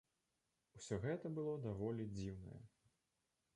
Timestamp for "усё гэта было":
0.79-1.53